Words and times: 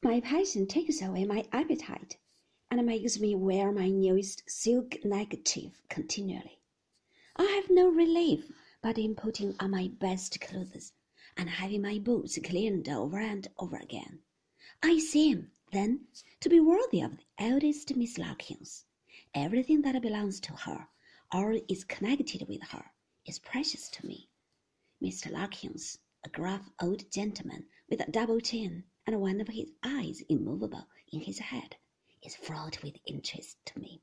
My 0.00 0.20
passion 0.20 0.68
takes 0.68 1.02
away 1.02 1.24
my 1.24 1.44
appetite, 1.50 2.18
and 2.70 2.86
makes 2.86 3.18
me 3.18 3.34
wear 3.34 3.72
my 3.72 3.88
newest 3.88 4.48
silk 4.48 5.04
neckerchief 5.04 5.82
continually. 5.88 6.60
I 7.34 7.42
have 7.46 7.68
no 7.68 7.88
relief 7.88 8.48
but 8.80 8.96
in 8.96 9.16
putting 9.16 9.56
on 9.58 9.72
my 9.72 9.88
best 9.88 10.40
clothes 10.40 10.92
and 11.36 11.50
having 11.50 11.82
my 11.82 11.98
boots 11.98 12.38
cleaned 12.44 12.88
over 12.88 13.18
and 13.18 13.48
over 13.58 13.76
again. 13.76 14.20
I 14.84 15.00
seem, 15.00 15.50
then, 15.72 16.06
to 16.42 16.48
be 16.48 16.60
worthy 16.60 17.00
of 17.00 17.16
the 17.16 17.24
eldest 17.36 17.96
Miss 17.96 18.18
Larkins. 18.18 18.84
Everything 19.34 19.82
that 19.82 20.00
belongs 20.00 20.38
to 20.42 20.52
her, 20.52 20.86
or 21.34 21.58
is 21.68 21.82
connected 21.82 22.46
with 22.46 22.62
her, 22.68 22.92
is 23.26 23.40
precious 23.40 23.88
to 23.88 24.06
me. 24.06 24.28
Mr. 25.02 25.32
Larkins, 25.32 25.98
a 26.24 26.28
gruff 26.28 26.70
old 26.80 27.10
gentleman 27.10 27.66
with 27.90 28.00
a 28.00 28.08
double 28.12 28.38
chin 28.38 28.84
and 29.08 29.22
one 29.22 29.40
of 29.40 29.48
his 29.48 29.70
eyes 29.82 30.20
immovable 30.28 30.86
in 31.10 31.20
his 31.20 31.38
head, 31.38 31.76
is 32.22 32.36
fraught 32.36 32.82
with 32.82 32.94
interest 33.06 33.56
to 33.64 33.80
me. 33.80 34.02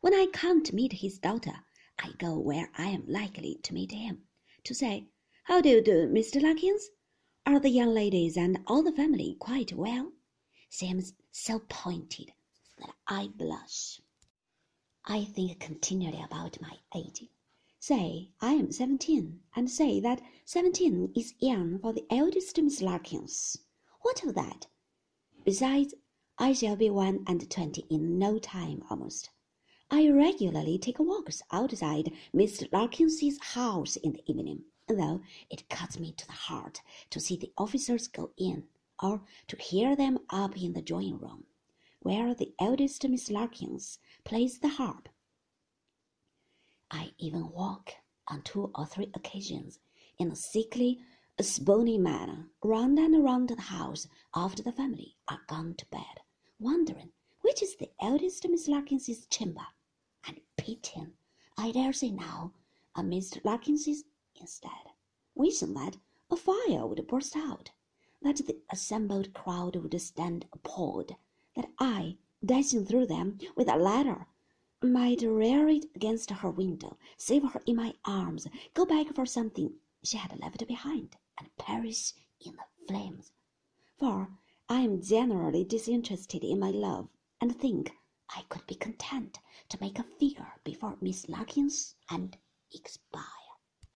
When 0.00 0.12
I 0.12 0.26
can't 0.32 0.72
meet 0.72 0.92
his 0.92 1.20
daughter, 1.20 1.64
I 2.00 2.14
go 2.18 2.36
where 2.36 2.68
I 2.76 2.88
am 2.88 3.04
likely 3.06 3.60
to 3.62 3.72
meet 3.72 3.92
him, 3.92 4.24
to 4.64 4.74
say, 4.74 5.06
How 5.44 5.60
do 5.60 5.68
you 5.68 5.80
do, 5.80 6.08
Mr. 6.08 6.42
Larkins? 6.42 6.90
Are 7.46 7.60
the 7.60 7.68
young 7.68 7.94
ladies 7.94 8.36
and 8.36 8.58
all 8.66 8.82
the 8.82 8.90
family 8.90 9.36
quite 9.38 9.72
well? 9.72 10.10
Seems 10.68 11.14
so 11.30 11.60
pointed 11.68 12.32
that 12.78 12.96
I 13.06 13.28
blush. 13.28 14.00
I 15.04 15.26
think 15.26 15.60
continually 15.60 16.24
about 16.24 16.60
my 16.60 16.76
age. 16.96 17.22
Say 17.78 18.30
I 18.40 18.54
am 18.54 18.72
seventeen, 18.72 19.42
and 19.54 19.70
say 19.70 20.00
that 20.00 20.20
seventeen 20.44 21.12
is 21.14 21.34
young 21.38 21.78
for 21.78 21.92
the 21.92 22.04
eldest 22.10 22.60
Miss 22.60 22.82
Larkins. 22.82 23.56
What 24.02 24.24
of 24.24 24.34
that? 24.34 24.66
Besides, 25.44 25.94
I 26.38 26.52
shall 26.52 26.76
be 26.76 26.90
one 26.90 27.24
and 27.26 27.50
twenty 27.50 27.86
in 27.90 28.18
no 28.18 28.38
time 28.38 28.82
almost. 28.88 29.30
I 29.90 30.08
regularly 30.08 30.78
take 30.78 30.98
walks 30.98 31.42
outside 31.50 32.12
Mr. 32.34 32.70
Larkins's 32.72 33.38
house 33.40 33.96
in 33.96 34.12
the 34.12 34.22
evening, 34.30 34.64
though 34.88 35.20
it 35.50 35.68
cuts 35.68 35.98
me 35.98 36.12
to 36.12 36.26
the 36.26 36.32
heart 36.32 36.80
to 37.10 37.20
see 37.20 37.36
the 37.36 37.52
officers 37.58 38.08
go 38.08 38.30
in, 38.36 38.64
or 39.02 39.22
to 39.48 39.56
hear 39.56 39.94
them 39.96 40.18
up 40.30 40.56
in 40.56 40.72
the 40.72 40.82
drawing 40.82 41.18
room, 41.18 41.44
where 42.00 42.34
the 42.34 42.54
eldest 42.58 43.06
Miss 43.08 43.30
Larkins 43.30 43.98
plays 44.24 44.60
the 44.60 44.68
harp. 44.68 45.08
I 46.90 47.12
even 47.18 47.50
walk 47.50 47.92
on 48.28 48.42
two 48.42 48.70
or 48.74 48.86
three 48.86 49.10
occasions 49.14 49.78
in 50.18 50.30
a 50.30 50.36
sickly, 50.36 51.00
spoony 51.42 51.96
manner 51.96 52.50
round 52.62 52.98
and 52.98 53.24
round 53.24 53.48
the 53.48 53.60
house 53.60 54.06
after 54.34 54.62
the 54.62 54.72
family 54.72 55.16
are 55.28 55.40
gone 55.46 55.74
to 55.74 55.86
bed, 55.86 56.20
wondering 56.58 57.12
which 57.40 57.62
is 57.62 57.76
the 57.76 57.90
eldest 58.00 58.46
Miss 58.48 58.68
Larkins's 58.68 59.26
chamber 59.26 59.66
and 60.26 60.40
pitying, 60.56 61.12
I 61.56 61.72
dare 61.72 61.92
say 61.92 62.10
now, 62.10 62.52
a 62.94 63.02
Mr. 63.02 63.42
Larkins's 63.44 64.04
instead, 64.34 64.92
wishing 65.34 65.74
that 65.74 65.96
a 66.30 66.36
fire 66.36 66.86
would 66.86 67.06
burst 67.06 67.36
out, 67.36 67.70
that 68.20 68.36
the 68.36 68.58
assembled 68.70 69.32
crowd 69.32 69.76
would 69.76 70.00
stand 70.00 70.46
appalled, 70.52 71.14
that 71.56 71.70
I, 71.78 72.18
dashing 72.44 72.84
through 72.84 73.06
them 73.06 73.38
with 73.56 73.68
a 73.68 73.76
ladder, 73.76 74.26
might 74.82 75.22
rear 75.22 75.68
it 75.68 75.86
against 75.94 76.30
her 76.30 76.50
window, 76.50 76.98
save 77.16 77.44
her 77.44 77.62
in 77.66 77.76
my 77.76 77.94
arms, 78.04 78.46
go 78.74 78.84
back 78.84 79.14
for 79.14 79.24
something 79.24 79.74
she 80.02 80.16
had 80.16 80.38
left 80.40 80.66
behind, 80.66 81.16
and 81.38 81.56
perish 81.56 82.12
in 82.40 82.52
the 82.56 82.64
flames. 82.86 83.32
For 83.98 84.38
I 84.68 84.80
am 84.80 85.02
generally 85.02 85.64
disinterested 85.64 86.44
in 86.44 86.58
my 86.58 86.70
love, 86.70 87.08
and 87.40 87.54
think 87.56 87.92
I 88.28 88.42
could 88.48 88.66
be 88.66 88.74
content 88.74 89.38
to 89.68 89.78
make 89.80 89.98
a 89.98 90.04
figure 90.04 90.52
before 90.64 90.96
Miss 91.00 91.28
Larkins 91.28 91.96
and 92.08 92.36
expire. 92.72 93.39